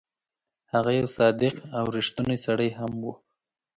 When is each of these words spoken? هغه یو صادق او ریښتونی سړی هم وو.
هغه 0.73 0.91
یو 0.99 1.07
صادق 1.17 1.55
او 1.77 1.85
ریښتونی 1.97 2.37
سړی 2.45 2.69
هم 2.77 2.91
وو. 3.03 3.13